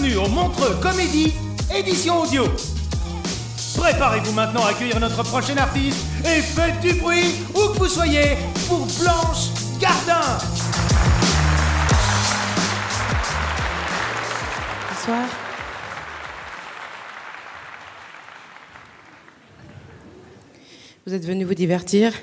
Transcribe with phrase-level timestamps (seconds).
[0.00, 1.34] Bienvenue au Montreux Comédie,
[1.74, 2.44] édition audio.
[3.76, 8.36] Préparez-vous maintenant à accueillir notre prochain artiste et faites du bruit où que vous soyez
[8.66, 10.38] pour Blanche Gardin.
[14.88, 15.26] Bonsoir.
[21.06, 22.14] Vous êtes venu vous divertir?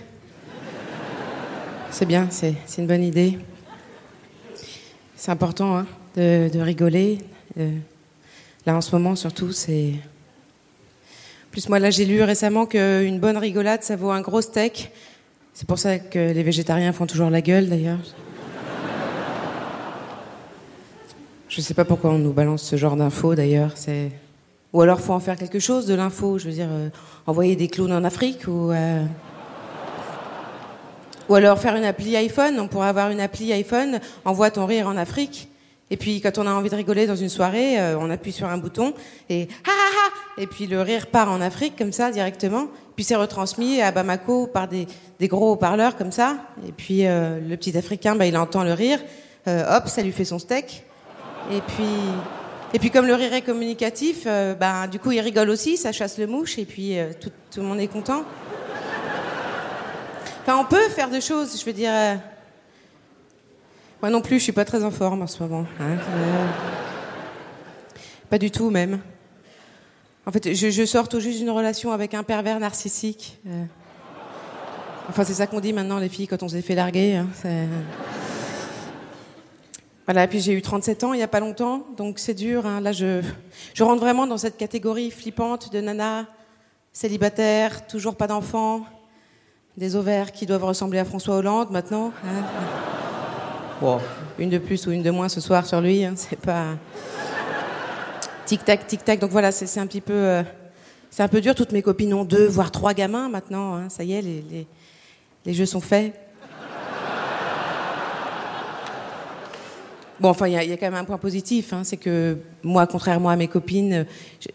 [1.92, 3.38] C'est bien, c'est une bonne idée.
[5.16, 7.20] C'est important hein, de rigoler.
[7.58, 7.72] Euh,
[8.66, 9.94] là, en ce moment, surtout, c'est.
[11.52, 14.92] Plus moi, là, j'ai lu récemment qu'une bonne rigolade, ça vaut un gros steak.
[15.54, 18.00] C'est pour ça que les végétariens font toujours la gueule, d'ailleurs.
[21.50, 23.72] Je sais pas pourquoi on nous balance ce genre d'infos d'ailleurs.
[23.74, 24.12] C'est
[24.74, 26.38] ou alors faut en faire quelque chose de l'info.
[26.38, 26.90] Je veux dire, euh,
[27.26, 29.04] envoyer des clowns en Afrique ou euh,
[31.30, 32.60] ou alors faire une appli iPhone.
[32.60, 34.00] On pourrait avoir une appli iPhone.
[34.24, 35.50] Envoie ton rire en Afrique.
[35.90, 38.48] Et puis quand on a envie de rigoler dans une soirée, euh, on appuie sur
[38.48, 38.94] un bouton
[39.30, 40.42] et ha ha ha.
[40.42, 42.68] Et puis le rire part en Afrique comme ça directement.
[42.96, 44.88] Puis c'est retransmis à Bamako par des,
[45.22, 46.38] gros haut-parleurs comme ça.
[46.68, 49.00] Et puis euh, le petit Africain, bah, il entend le rire.
[49.48, 50.84] Euh, hop, ça lui fait son steak.
[51.52, 51.86] Et puis,
[52.74, 56.18] et puis comme le rire est communicatif, ben, du coup il rigole aussi, ça chasse
[56.18, 58.24] le mouche et puis tout, tout le monde est content.
[60.42, 61.92] Enfin, on peut faire des choses, je veux dire.
[63.98, 65.66] Euh, Moi non plus, je suis pas très en forme en ce moment.
[65.80, 66.46] hein, euh,
[68.30, 69.00] Pas du tout même.
[70.26, 73.40] En fait, je, sors tout juste d'une relation avec un pervers narcissique.
[73.48, 73.64] euh.
[75.10, 77.16] Enfin, c'est ça qu'on dit maintenant les filles quand on s'est fait larguer.
[77.16, 77.68] hein, c'est-
[80.06, 82.66] voilà, et puis j'ai eu 37 ans il n'y a pas longtemps, donc c'est dur.
[82.66, 82.80] hein.
[82.82, 83.22] Là, je,
[83.80, 86.26] rentre vraiment dans cette catégorie flippante de nana,
[86.94, 88.86] célibataire, toujours pas d'enfants,
[89.78, 92.12] des ovaires qui doivent ressembler à François Hollande maintenant.
[94.40, 96.76] Une de plus ou une de moins ce soir sur lui, hein, c'est pas.
[98.46, 99.20] Tic-tac, tic-tac.
[99.20, 100.14] Donc voilà, c'est un petit peu.
[100.14, 100.44] euh,
[101.10, 101.54] c'est un peu dur.
[101.56, 103.76] Toutes mes copines ont deux, voire trois gamins maintenant.
[103.76, 103.90] hein.
[103.90, 104.68] Ça y est, les,
[105.46, 106.14] les, jeux sont faits.
[110.20, 113.30] Bon, enfin, il y, a- quand même un point positif, hein, c'est que moi, contrairement
[113.30, 114.06] à mes copines,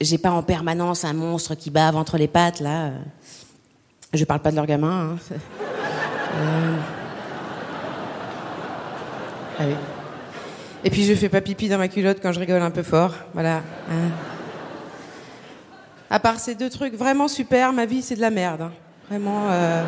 [0.01, 2.91] j'ai pas en permanence un monstre qui bave entre les pattes, là.
[4.13, 5.17] Je parle pas de leur gamin.
[5.31, 5.37] hein,
[6.41, 6.77] Euh.
[10.85, 13.15] Et puis je fais pas pipi dans ma culotte quand je rigole un peu fort,
[13.35, 13.59] voilà.
[13.91, 14.11] hein.
[16.11, 18.73] À part ces deux trucs vraiment super, ma vie c'est de la merde, hein.
[19.09, 19.47] vraiment.
[19.51, 19.85] euh.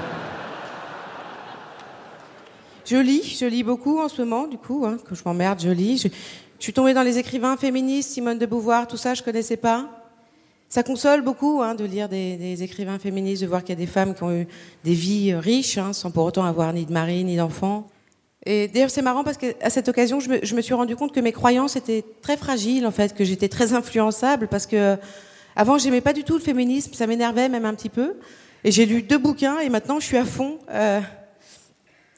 [2.87, 5.71] Je lis, je lis beaucoup en ce moment, du coup, hein, quand je m'emmerde, je
[5.71, 5.97] lis.
[5.97, 6.09] Je,
[6.59, 9.87] suis tombée dans les écrivains féministes, Simone de Beauvoir, tout ça, je connaissais pas.
[10.69, 13.85] Ça console beaucoup hein, de lire des, des écrivains féministes, de voir qu'il y a
[13.85, 14.47] des femmes qui ont eu
[14.83, 17.87] des vies euh, riches, sans pour autant avoir ni de mari, ni d'enfants.
[18.47, 21.33] Et d'ailleurs, c'est marrant parce qu'à cette occasion, je me, suis rendu compte que mes
[21.33, 24.97] croyances étaient très fragiles, en fait, que j'étais très influençable, parce que
[25.57, 28.17] avant, j'aimais pas du tout le féminisme, ça m'énervait même un petit peu.
[28.65, 30.59] Et j'ai lu deux bouquins, et maintenant, je suis à fond.
[30.71, 31.01] Euh,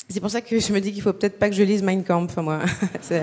[0.09, 2.03] c'est pour ça que je me dis qu'il faut peut-être pas que je lise Mein
[2.03, 2.61] Kampf, moi.
[3.01, 3.23] C'est-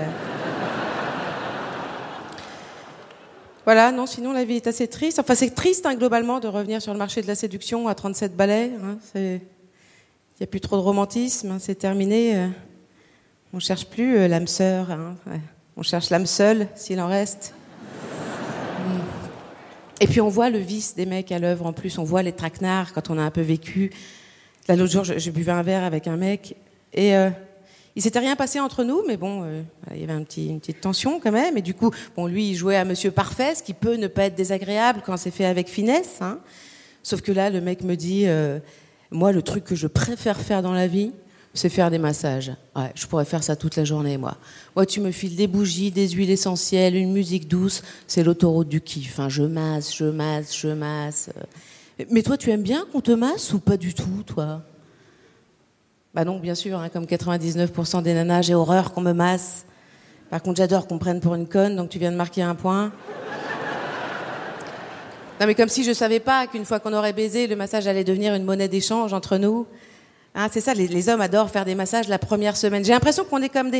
[3.64, 5.18] Voilà, non, sinon la vie est assez triste.
[5.18, 8.36] Enfin, c'est triste hein, globalement de revenir sur le marché de la séduction à 37
[8.36, 8.72] balais.
[8.84, 8.98] hein.
[9.14, 9.40] Il
[10.40, 12.36] n'y a plus trop de romantisme, hein, c'est terminé.
[12.36, 12.48] euh.
[13.54, 14.90] On cherche plus euh, l'âme sœur.
[14.90, 15.14] hein.
[15.76, 17.54] On cherche l'âme seule, s'il en reste.
[17.54, 18.98] Mm.
[20.00, 21.98] Et puis on voit le vice des mecs à l'œuvre en plus.
[21.98, 23.90] On voit les traquenards quand on a un peu vécu.
[24.68, 26.56] Là, l'autre jour, je, je buvais un verre avec un mec
[26.92, 27.30] et euh,
[27.94, 29.62] il s'était rien passé entre nous, mais bon, euh,
[29.92, 31.56] il y avait un petit, une petite tension quand même.
[31.56, 34.24] Et du coup, bon, lui, il jouait à Monsieur Parfait, ce qui peut ne pas
[34.24, 36.18] être désagréable quand c'est fait avec finesse.
[36.20, 36.40] hein.
[37.04, 38.58] Sauf que là, le mec me dit, euh,
[39.12, 41.12] Moi, le truc que je préfère faire dans la vie,
[41.54, 42.52] c'est faire des massages.
[42.94, 44.36] Je pourrais faire ça toute la journée, moi.
[44.74, 48.80] Moi, tu me files des bougies, des huiles essentielles, une musique douce, c'est l'autoroute du
[48.80, 49.20] kiff.
[49.20, 49.28] Hein.
[49.28, 51.30] Je masse, je masse, je masse.
[52.10, 54.62] Mais toi, tu aimes bien qu'on te masse ou pas du tout, toi?
[56.12, 59.64] Bah non, bien sûr, hein, comme 99% des nanas, j'ai horreur qu'on me masse.
[60.30, 62.92] Par contre, j'adore qu'on prenne pour une conne, donc tu viens de marquer un point.
[65.40, 68.04] Non, mais comme si je savais pas qu'une fois qu'on aurait baisé, le massage allait
[68.04, 69.66] devenir une monnaie d'échange entre nous.
[70.36, 72.84] Hein, c'est ça, les, hommes adorent faire des massages la première semaine.
[72.84, 73.70] J'ai l'impression qu'on est comme,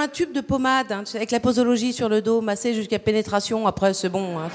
[0.00, 3.66] un tube de pommade, hein, avec la posologie sur le dos, massé jusqu'à pénétration.
[3.66, 4.38] Après, c'est bon.
[4.38, 4.48] Hein,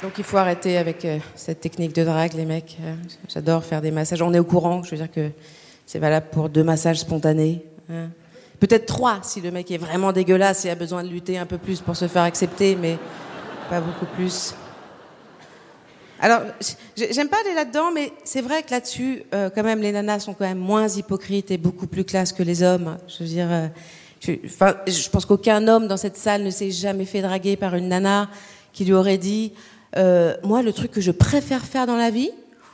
[0.00, 2.78] Donc il faut arrêter avec euh, cette technique de drague, les mecs.
[3.28, 4.22] J'adore faire des massages.
[4.22, 5.28] On est au courant, je veux dire que
[5.84, 7.62] c'est valable pour deux massages spontanés.
[8.60, 11.58] Peut-être trois si le mec est vraiment dégueulasse et a besoin de lutter un peu
[11.58, 12.98] plus pour se faire accepter, mais
[13.70, 14.54] pas beaucoup plus.
[16.20, 16.40] Alors,
[16.96, 20.34] j'aime pas aller là-dedans, mais c'est vrai que là-dessus, euh, quand même, les nanas sont
[20.34, 22.96] quand même moins hypocrites et beaucoup plus classes que les hommes.
[23.06, 23.68] Je veux dire, euh,
[24.20, 24.32] je,
[24.90, 28.28] je pense qu'aucun homme dans cette salle ne s'est jamais fait draguer par une nana
[28.72, 29.52] qui lui aurait dit,
[29.96, 32.30] euh, moi, le truc que je préfère faire dans la vie,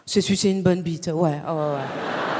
[0.06, 1.10] c'est sucer une bonne bite.
[1.12, 2.33] Ouais, oh, ouais.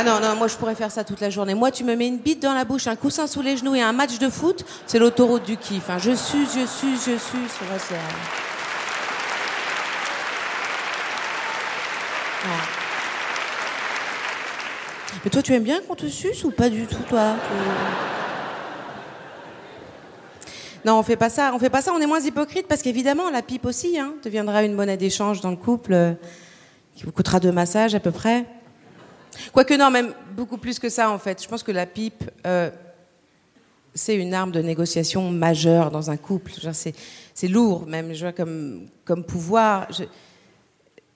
[0.00, 1.54] Ah non, non, moi je pourrais faire ça toute la journée.
[1.54, 3.82] Moi, tu me mets une bite dans la bouche, un coussin sous les genoux et
[3.82, 5.90] un match de foot, c'est l'autoroute du kiff.
[5.90, 5.98] Hein.
[5.98, 7.58] Je suce, je suce, je suce.
[15.24, 17.34] Mais toi, tu aimes bien qu'on te suce ou pas du tout, toi
[20.84, 21.50] Non, on fait pas ça.
[21.54, 21.92] On fait pas ça.
[21.92, 25.50] On est moins hypocrite parce qu'évidemment, la pipe aussi hein, deviendra une monnaie d'échange dans
[25.50, 26.12] le couple euh,
[26.94, 28.46] qui vous coûtera deux massages à peu près.
[29.52, 31.42] Quoique non, même beaucoup plus que ça en fait.
[31.42, 32.70] Je pense que la pipe, euh,
[33.94, 36.52] c'est une arme de négociation majeure dans un couple.
[36.72, 39.88] C'est lourd même, je vois, comme, comme pouvoir.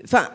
[0.04, 0.28] Enfin,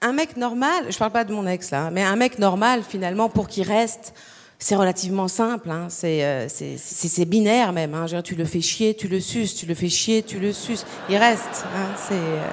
[0.00, 3.28] un mec normal, je parle pas de mon ex là, mais un mec normal finalement
[3.28, 4.12] pour qu'il reste,
[4.58, 5.70] c'est relativement simple.
[5.70, 5.88] Hein.
[6.04, 7.94] Euh, c'est binaire même.
[7.94, 8.06] Hein.
[8.22, 10.86] tu le fais chier, tu le suces, tu le fais chier, tu le suces.
[11.08, 11.64] Il reste.
[11.74, 11.88] Hein.
[11.96, 12.46] C'est euh,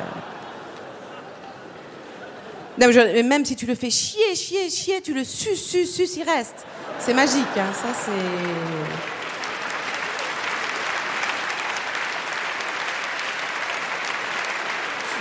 [2.87, 6.65] même si tu le fais chier, chier, chier, tu le suces, suces, suces, il reste.
[6.99, 8.11] C'est magique, hein, ça c'est.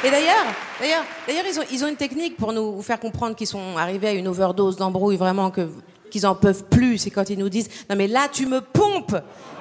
[0.03, 0.47] Et d'ailleurs,
[0.81, 4.09] d'ailleurs, d'ailleurs, ils ont, ils ont une technique pour nous faire comprendre qu'ils sont arrivés
[4.09, 5.69] à une overdose d'embrouille, vraiment que
[6.11, 6.99] qu'ils en peuvent plus.
[6.99, 9.17] C'est quand ils nous disent non mais là tu me pompes.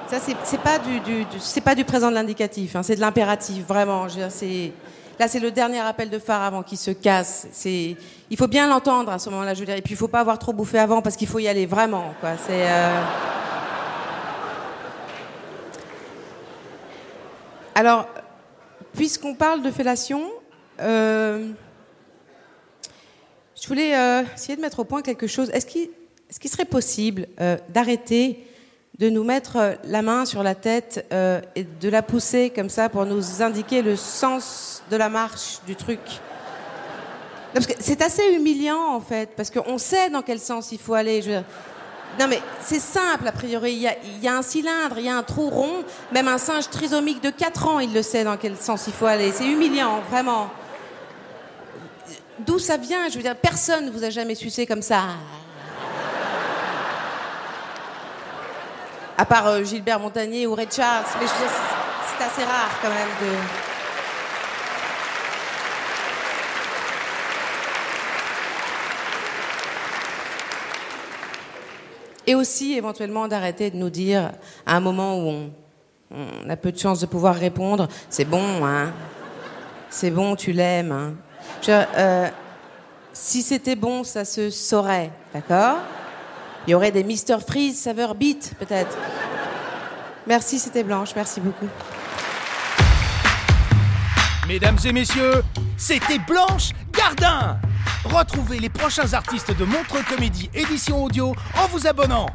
[0.09, 3.65] Ça c'est pas du, du, c'est pas du présent de l'indicatif, hein, c'est de l'impératif,
[3.67, 4.07] vraiment.
[4.29, 4.71] C'est
[5.19, 7.45] Là, c'est le dernier appel de phare avant qu'il se casse.
[7.65, 9.75] Il faut bien l'entendre à ce moment-là, je veux dire.
[9.75, 12.13] Et puis, il faut pas avoir trop bouffé avant parce qu'il faut y aller vraiment.
[12.23, 13.01] Euh,
[17.75, 18.07] Alors,
[18.93, 20.23] puisqu'on parle de fellation,
[20.79, 21.49] euh,
[23.61, 25.49] je voulais euh, essayer de mettre au point quelque chose.
[25.49, 27.27] Est-ce qu'il serait possible
[27.67, 28.47] d'arrêter
[28.99, 31.05] de nous mettre la main sur la tête
[31.55, 35.75] et de la pousser comme ça pour nous indiquer le sens de la marche, du
[35.75, 35.99] truc.
[37.79, 41.21] C'est assez humiliant en fait, parce qu'on sait dans quel sens il faut aller.
[42.19, 45.09] Non mais c'est simple a priori, il y, a, y, a, un cylindre, il y
[45.09, 48.35] a un trou rond, même un singe trisomique de 4 ans, il le sait dans
[48.35, 49.31] quel sens il faut aller.
[49.31, 50.49] C'est humiliant, vraiment.
[52.39, 55.03] D'où ça vient Je veux dire, personne ne vous a jamais sucé comme ça.
[59.19, 63.35] À part euh, Gilbert Montagnier ou Ray Charles, mais c'est assez rare quand même de...
[72.27, 74.31] Et aussi, éventuellement, d'arrêter de nous dire,
[74.65, 75.49] à un moment où
[76.11, 78.93] on, a peu de chance de pouvoir répondre, c'est bon, hein.
[79.89, 81.13] C'est bon, tu l'aimes, hein
[81.67, 82.29] euh,
[83.11, 85.79] Si c'était bon, ça se saurait, d'accord?
[86.69, 88.95] Il y aurait des Mister Freeze saveur beat, peut-être.
[90.27, 91.67] Merci, c'était Blanche, merci beaucoup.
[94.47, 95.41] Mesdames et messieurs,
[95.77, 97.57] c'était Blanche Gardin
[98.03, 102.27] Retrouvez les prochains artistes de Montre Comédie édition audio en vous abonnant.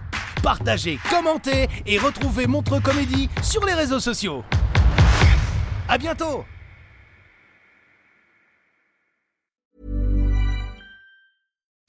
[0.42, 4.42] Partagez, commentez et retrouvez Montre Comédie sur les réseaux sociaux.
[5.88, 6.44] À bientôt